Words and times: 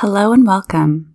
Hello 0.00 0.32
and 0.32 0.46
welcome. 0.46 1.14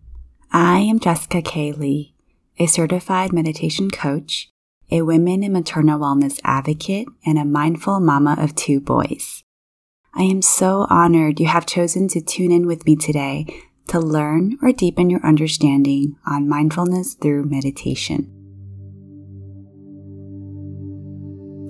I 0.51 0.77
am 0.77 0.99
Jessica 0.99 1.41
K. 1.41 1.71
Lee, 1.71 2.13
a 2.59 2.67
certified 2.67 3.33
meditation 3.33 3.89
coach, 3.89 4.51
a 4.91 5.01
women 5.01 5.41
and 5.41 5.53
maternal 5.53 5.99
wellness 5.99 6.39
advocate, 6.43 7.07
and 7.25 7.39
a 7.39 7.45
mindful 7.45 7.99
mama 7.99 8.35
of 8.37 8.53
two 8.53 8.79
boys. 8.79 9.43
I 10.13 10.21
am 10.21 10.43
so 10.43 10.85
honored 10.91 11.39
you 11.39 11.47
have 11.47 11.65
chosen 11.65 12.07
to 12.09 12.21
tune 12.21 12.51
in 12.51 12.67
with 12.67 12.85
me 12.85 12.95
today 12.95 13.47
to 13.87 13.99
learn 13.99 14.59
or 14.61 14.71
deepen 14.71 15.09
your 15.09 15.25
understanding 15.25 16.17
on 16.27 16.47
mindfulness 16.47 17.15
through 17.15 17.45
meditation. 17.45 18.29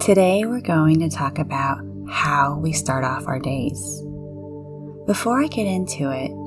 Today, 0.01 0.43
we're 0.43 0.59
going 0.59 0.99
to 0.99 1.09
talk 1.09 1.39
about 1.39 1.77
how 2.09 2.57
we 2.57 2.73
start 2.73 3.05
off 3.05 3.25
our 3.25 3.39
days. 3.39 4.01
Before 5.07 5.41
I 5.41 5.47
get 5.47 5.65
into 5.65 6.11
it, 6.11 6.44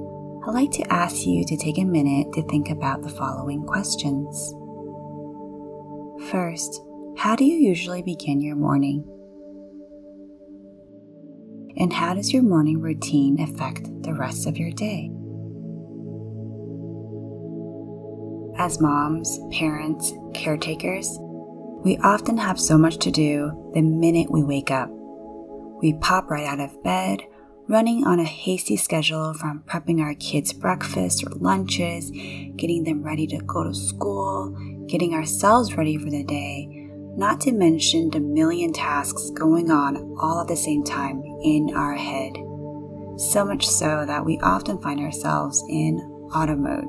I'd 0.49 0.55
like 0.55 0.71
to 0.73 0.91
ask 0.91 1.27
you 1.27 1.45
to 1.45 1.59
take 1.59 1.77
a 1.77 1.85
minute 1.85 2.33
to 2.33 2.43
think 2.45 2.71
about 2.71 3.03
the 3.03 3.11
following 3.11 3.65
questions. 3.65 4.55
First, 6.31 6.81
how 7.19 7.37
do 7.37 7.45
you 7.45 7.59
usually 7.59 8.01
begin 8.01 8.41
your 8.41 8.57
morning? 8.57 9.05
And 11.77 11.93
how 11.93 12.15
does 12.15 12.33
your 12.33 12.43
morning 12.43 12.81
routine 12.81 13.39
affect 13.43 14.03
the 14.03 14.15
rest 14.15 14.47
of 14.47 14.57
your 14.57 14.71
day? 14.71 15.11
As 18.59 18.81
moms, 18.81 19.39
parents, 19.53 20.15
caretakers, 20.33 21.15
we 21.85 21.99
often 21.99 22.39
have 22.39 22.59
so 22.59 22.79
much 22.79 22.97
to 23.01 23.11
do 23.11 23.71
the 23.75 23.83
minute 23.83 24.31
we 24.31 24.43
wake 24.43 24.71
up. 24.71 24.89
We 25.83 25.93
pop 26.01 26.31
right 26.31 26.47
out 26.47 26.59
of 26.59 26.83
bed 26.83 27.21
running 27.69 28.07
on 28.07 28.19
a 28.19 28.25
hasty 28.25 28.77
schedule 28.77 29.35
from 29.35 29.63
prepping 29.67 30.01
our 30.01 30.15
kids' 30.15 30.55
breakfast 30.55 31.23
or 31.23 31.31
lunches, 31.37 32.11
getting 32.57 32.83
them 32.85 33.03
ready 33.03 33.27
to 33.27 33.39
go 33.39 33.63
to 33.63 33.75
school, 33.75 34.57
getting 34.89 35.13
ourselves 35.13 35.75
ready 35.75 35.99
for 35.99 36.11
the 36.11 36.25
day, 36.25 36.67
not 37.17 37.41
to 37.43 37.53
mention 37.53 38.09
the 38.11 38.21
million 38.21 38.73
tasks 38.73 39.31
going 39.31 39.71
on 39.71 39.97
all 40.19 40.41
at 40.41 40.49
the 40.49 40.57
same 40.57 40.83
time 40.83 41.23
in 41.43 41.71
our 41.77 41.95
head. 41.95 42.33
So 43.19 43.45
much 43.45 43.67
so 43.67 44.07
that 44.07 44.25
we 44.25 44.39
often 44.43 44.81
find 44.81 45.01
ourselves 45.01 45.63
in 45.69 45.99
auto 46.35 46.57
mode. 46.57 46.87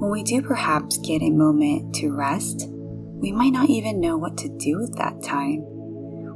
When 0.00 0.10
we 0.10 0.22
do 0.22 0.40
perhaps 0.40 0.96
get 0.98 1.20
a 1.20 1.30
moment 1.30 1.94
to 1.96 2.16
rest, 2.16 2.66
we 2.70 3.32
might 3.32 3.52
not 3.52 3.68
even 3.68 4.00
know 4.00 4.16
what 4.16 4.38
to 4.38 4.48
do 4.48 4.78
with 4.78 4.96
that 4.96 5.22
time. 5.22 5.66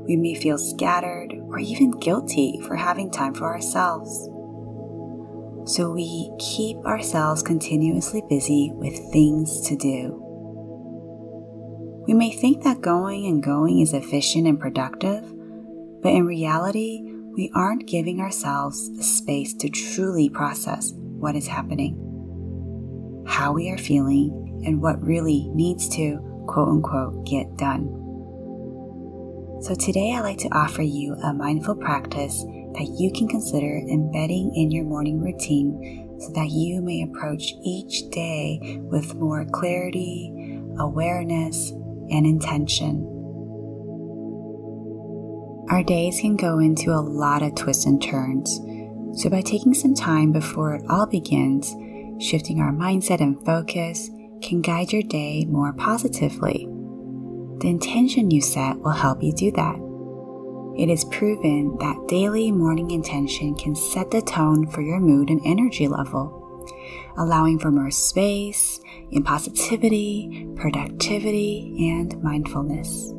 We 0.07 0.17
may 0.17 0.35
feel 0.35 0.59
scattered 0.59 1.35
or 1.49 1.59
even 1.59 1.93
guilty 1.93 2.61
for 2.67 2.77
having 2.77 3.11
time 3.11 3.35
for 3.35 3.47
ourselves. 3.47 4.29
So 5.67 5.91
we 5.91 6.31
keep 6.39 6.77
ourselves 6.85 7.43
continuously 7.43 8.23
busy 8.29 8.71
with 8.75 8.95
things 9.13 9.67
to 9.69 9.77
do. 9.77 10.21
We 12.07 12.13
may 12.13 12.33
think 12.33 12.63
that 12.65 12.83
going 12.83 13.25
and 13.25 13.43
going 13.43 13.81
is 13.81 13.95
efficient 13.95 14.47
and 14.47 14.61
productive, 14.61 15.25
but 16.03 16.13
in 16.13 16.27
reality, 16.27 17.01
we 17.35 17.51
aren't 17.55 17.87
giving 17.87 18.21
ourselves 18.21 18.95
the 18.95 19.03
space 19.03 19.55
to 19.55 19.71
truly 19.71 20.29
process 20.29 20.93
what 20.95 21.35
is 21.35 21.47
happening, 21.47 23.25
how 23.27 23.53
we 23.53 23.71
are 23.71 23.79
feeling, 23.79 24.63
and 24.67 24.83
what 24.83 25.03
really 25.03 25.49
needs 25.55 25.89
to 25.97 26.19
quote 26.47 26.69
unquote 26.69 27.25
get 27.27 27.57
done. 27.57 28.04
So, 29.65 29.75
today 29.75 30.13
I'd 30.15 30.21
like 30.21 30.37
to 30.41 30.55
offer 30.55 30.83
you 30.83 31.15
a 31.15 31.33
mindful 31.33 31.77
practice 31.77 32.43
that 32.75 32.97
you 32.99 33.11
can 33.11 33.27
consider 33.27 33.79
embedding 33.79 34.53
in 34.55 34.71
your 34.71 34.85
morning 34.85 35.23
routine 35.23 36.19
so 36.21 36.31
that 36.33 36.51
you 36.51 36.83
may 36.83 37.01
approach 37.01 37.55
each 37.65 38.11
day 38.11 38.61
with 38.91 39.15
more 39.15 39.47
clarity, 39.47 40.61
awareness, 40.79 41.71
and 41.71 42.27
intention. 42.27 43.07
Our 45.71 45.83
days 45.83 46.21
can 46.21 46.37
go 46.37 46.59
into 46.59 46.91
a 46.91 47.01
lot 47.01 47.43
of 47.43 47.55
twists 47.55 47.87
and 47.87 48.03
turns, 48.03 48.61
so 49.19 49.31
by 49.31 49.41
taking 49.41 49.73
some 49.73 49.95
time 49.95 50.31
before 50.31 50.75
it 50.75 50.85
all 50.91 51.07
begins, 51.07 51.75
shifting 52.23 52.61
our 52.61 52.71
mindset 52.71 53.23
and 53.23 53.43
focus 53.47 54.11
can 54.43 54.61
guide 54.61 54.93
your 54.93 55.01
day 55.01 55.47
more 55.47 55.73
positively. 55.73 56.69
The 57.61 57.69
intention 57.69 58.31
you 58.31 58.41
set 58.41 58.79
will 58.79 58.91
help 58.91 59.23
you 59.23 59.33
do 59.33 59.51
that. 59.53 59.77
It 60.77 60.91
is 60.91 61.05
proven 61.05 61.77
that 61.79 62.09
daily 62.09 62.51
morning 62.51 62.91
intention 62.91 63.55
can 63.55 63.77
set 63.77 64.11
the 64.11 64.21
tone 64.21 64.67
for 64.67 64.83
your 64.83 64.99
mood 64.99 65.31
and 65.31 65.41
energy 65.45 65.87
level, 65.87 66.67
allowing 67.17 67.61
for 67.61 67.71
more 67.71 67.93
space 67.93 68.81
in 69.13 69.23
positivity, 69.23 70.49
productivity, 70.57 71.91
and 71.91 72.21
mindfulness. 72.23 73.13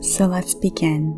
So 0.00 0.26
let's 0.26 0.54
begin. 0.54 1.16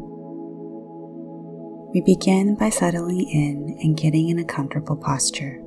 We 1.93 2.01
begin 2.01 2.57
by 2.57 2.71
settling 2.71 3.29
in 3.29 3.77
and 3.83 3.97
getting 3.99 4.31
in 4.31 4.39
a 4.39 4.45
comfortable 4.45 4.97
posture. 4.97 5.61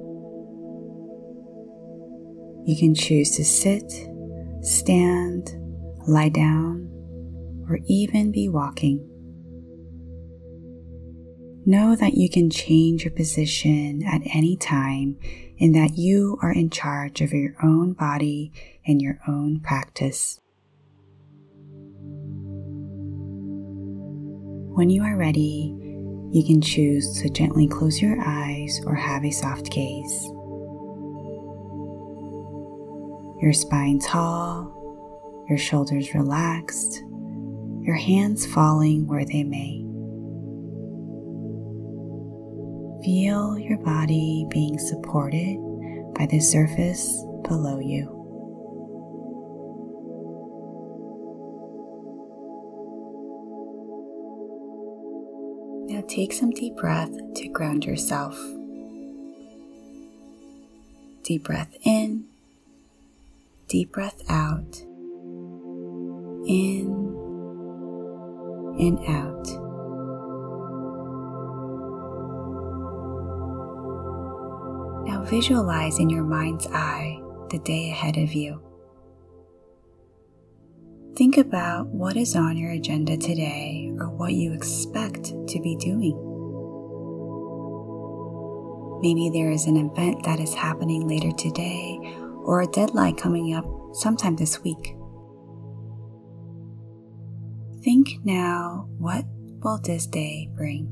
You 2.66 2.76
can 2.80 2.96
choose 2.96 3.36
to 3.36 3.46
sit 3.46 3.84
stand, 4.64 5.52
lie 6.08 6.30
down, 6.30 6.90
or 7.70 7.80
even 7.86 8.32
be 8.32 8.48
walking. 8.48 9.10
Know 11.66 11.96
that 11.96 12.16
you 12.16 12.30
can 12.30 12.50
change 12.50 13.04
your 13.04 13.14
position 13.14 14.04
at 14.04 14.22
any 14.34 14.58
time 14.58 15.18
and 15.60 15.76
that 15.76 15.98
you 15.98 16.38
are 16.42 16.52
in 16.52 16.70
charge 16.70 17.22
of 17.22 17.32
your 17.32 17.56
own 17.62 17.94
body 17.94 18.52
and 18.86 19.02
your 19.02 19.20
own 19.28 19.60
practice. 19.62 20.40
When 24.76 24.90
you 24.90 25.04
are 25.04 25.16
ready, 25.16 25.74
you 26.32 26.44
can 26.46 26.62
choose 26.62 27.22
to 27.22 27.30
gently 27.30 27.68
close 27.68 28.02
your 28.02 28.18
eyes 28.20 28.82
or 28.86 28.96
have 28.96 29.24
a 29.24 29.32
soft 29.32 29.72
gaze 29.72 30.32
your 33.44 33.52
spine 33.52 34.00
tall, 34.00 35.44
your 35.50 35.58
shoulders 35.58 36.14
relaxed, 36.14 37.04
your 37.82 37.98
hands 37.98 38.46
falling 38.46 39.06
where 39.06 39.26
they 39.26 39.44
may. 39.44 39.82
Feel 43.04 43.60
your 43.60 43.78
body 43.80 44.48
being 44.50 44.80
supported 44.80 45.58
by 46.18 46.26
the 46.26 46.40
surface 46.40 47.22
below 47.44 47.82
you. 47.82 48.08
Now 55.90 56.02
take 56.08 56.32
some 56.32 56.52
deep 56.52 56.78
breath 56.78 57.12
to 57.36 57.50
ground 57.50 57.84
yourself. 57.84 58.40
Deep 61.24 61.44
breath 61.44 61.76
in 61.84 62.30
deep 63.74 63.92
breath 63.92 64.22
out, 64.30 64.78
in 66.46 66.86
and 68.78 69.00
out. 69.10 69.48
Now 75.08 75.24
visualize 75.24 75.98
in 75.98 76.12
your 76.12 76.24
mind's 76.24 76.68
eye 76.68 77.20
the 77.50 77.58
day 77.66 77.90
ahead 77.90 78.18
of 78.18 78.34
you. 78.34 78.62
Think 81.16 81.38
about 81.38 81.88
what 81.88 82.16
is 82.16 82.36
on 82.36 82.58
your 82.58 82.74
agenda 82.74 83.18
today 83.18 83.92
or 83.98 84.08
what 84.08 84.34
you 84.34 84.54
expect 84.54 85.26
to 85.26 85.60
be 85.64 85.76
doing. 85.78 86.14
Maybe 89.02 89.32
there 89.34 89.50
is 89.50 89.66
an 89.66 89.78
event 89.78 90.24
that 90.26 90.40
is 90.40 90.54
happening 90.54 91.08
later 91.08 91.32
today 91.32 91.98
or 92.44 92.62
a 92.62 92.68
deadline 92.68 93.16
coming 93.16 93.54
up 93.54 93.66
sometime 93.94 94.36
this 94.36 94.62
week. 94.64 94.96
Think 97.84 98.20
now 98.24 98.88
what 98.98 99.26
will 99.64 99.80
this 99.80 100.06
day 100.06 100.50
bring? 100.56 100.88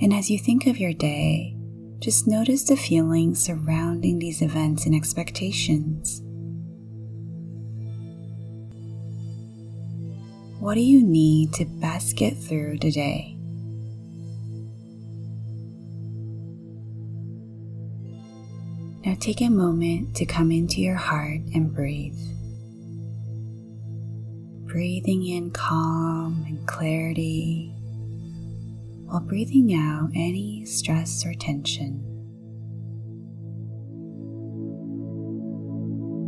And 0.00 0.12
as 0.12 0.30
you 0.30 0.38
think 0.38 0.66
of 0.66 0.78
your 0.78 0.92
day, 0.92 1.56
just 2.00 2.26
notice 2.26 2.64
the 2.64 2.76
feelings 2.76 3.42
surrounding 3.42 4.18
these 4.18 4.42
events 4.42 4.86
and 4.86 4.94
expectations. 4.94 6.20
What 10.60 10.74
do 10.74 10.80
you 10.80 11.02
need 11.02 11.52
to 11.54 11.64
best 11.64 12.16
get 12.16 12.36
through 12.36 12.78
the 12.80 12.90
day? 12.90 13.35
Take 19.16 19.40
a 19.40 19.48
moment 19.48 20.14
to 20.16 20.26
come 20.26 20.50
into 20.50 20.80
your 20.80 20.96
heart 20.96 21.40
and 21.54 21.74
breathe. 21.74 22.16
breathing 24.76 25.26
in 25.26 25.50
calm 25.52 26.44
and 26.46 26.68
clarity 26.68 27.72
while 29.06 29.20
breathing 29.20 29.72
out 29.72 30.10
any 30.14 30.66
stress 30.66 31.24
or 31.24 31.32
tension. 31.32 31.98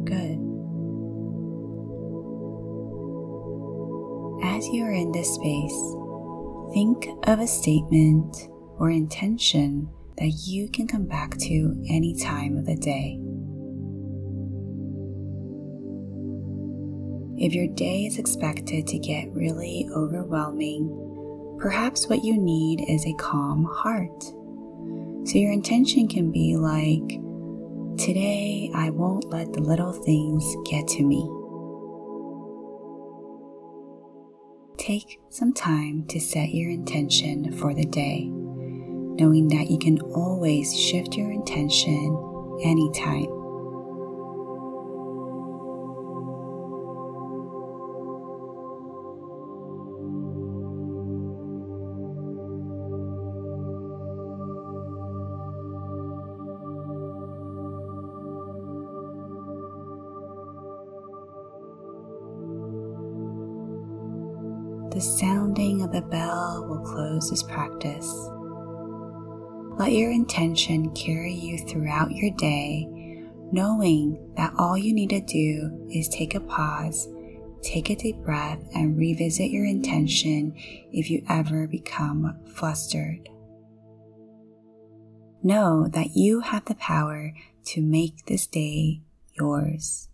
Good. 0.07 0.39
As 4.47 4.67
you 4.69 4.85
are 4.85 4.93
in 4.93 5.13
this 5.13 5.35
space, 5.35 5.79
think 6.73 7.07
of 7.29 7.41
a 7.41 7.47
statement 7.47 8.35
or 8.79 8.91
intention 8.91 9.91
that 10.19 10.47
you 10.47 10.69
can 10.69 10.87
come 10.87 11.07
back 11.07 11.37
to 11.39 11.83
any 11.89 12.15
time 12.15 12.57
of 12.57 12.67
the 12.67 12.77
day. 12.77 13.19
If 17.41 17.55
your 17.55 17.69
day 17.69 18.07
is 18.07 18.19
expected 18.19 18.87
to 18.89 18.99
get 18.99 19.33
really 19.33 19.89
overwhelming, 19.95 21.57
perhaps 21.61 22.09
what 22.09 22.25
you 22.25 22.37
need 22.37 22.85
is 22.89 23.07
a 23.07 23.15
calm 23.15 23.65
heart. 23.65 24.23
So 25.29 25.39
your 25.39 25.53
intention 25.53 26.09
can 26.09 26.33
be 26.33 26.57
like, 26.57 27.21
Today 27.99 28.71
I 28.75 28.91
won't 28.91 29.29
let 29.31 29.53
the 29.53 29.61
little 29.61 29.93
things 29.93 30.45
get 30.71 30.87
to 30.89 31.05
me. 31.05 31.29
Take 34.77 35.21
some 35.31 35.53
time 35.53 36.07
to 36.07 36.21
set 36.21 36.51
your 36.51 36.71
intention 36.71 37.53
for 37.59 37.75
the 37.75 37.85
day, 37.85 38.31
knowing 39.19 39.49
that 39.49 39.71
you 39.71 39.79
can 39.79 40.01
always 40.15 40.79
shift 40.79 41.17
your 41.17 41.33
intention 41.33 42.17
anytime. 42.63 43.27
The 64.91 65.01
sounding 65.01 65.83
of 65.83 65.93
the 65.93 66.03
bell 66.03 66.67
will 66.69 66.81
close 66.81 67.31
this 67.31 67.43
practice. 67.43 68.29
Let 69.79 69.93
your 69.93 70.11
intention 70.11 70.91
carry 70.91 71.33
you 71.33 71.57
throughout 71.57 72.11
your 72.11 72.33
day, 72.33 72.89
knowing 73.53 74.35
that 74.37 74.53
all 74.59 74.77
you 74.77 74.93
need 74.93 75.11
to 75.11 75.21
do 75.21 75.87
is 75.89 76.09
take 76.09 76.35
a 76.35 76.41
pause, 76.41 77.07
take 77.63 77.89
a 77.89 77.95
deep 77.95 78.17
breath, 78.17 78.59
and 78.75 78.99
revisit 78.99 79.51
your 79.51 79.65
intention 79.65 80.53
if 80.93 81.09
you 81.09 81.25
ever 81.29 81.69
become 81.69 82.41
flustered. 82.57 83.29
Know 85.45 85.87
that 85.93 86.17
you 86.17 86.41
have 86.41 86.65
the 86.65 86.75
power 86.75 87.33
to 87.67 87.81
make 87.81 88.27
this 88.27 88.49
day 88.49 89.03
yours. 89.35 90.09